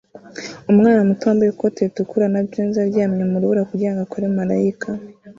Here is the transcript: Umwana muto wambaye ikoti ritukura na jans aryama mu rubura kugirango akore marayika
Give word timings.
Umwana 0.71 0.99
muto 1.07 1.23
wambaye 1.27 1.49
ikoti 1.51 1.79
ritukura 1.87 2.25
na 2.33 2.41
jans 2.51 2.75
aryama 2.83 3.25
mu 3.31 3.37
rubura 3.41 3.67
kugirango 3.69 4.01
akore 4.05 4.25
marayika 4.37 4.89